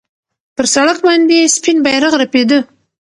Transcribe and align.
پر 0.55 0.65
سړک 0.73 0.97
باندې 1.07 1.51
سپین 1.55 1.77
بیرغ 1.85 2.13
رپېده. 2.23 2.59